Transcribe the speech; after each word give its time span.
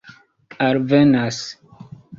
alvenas 0.67 1.39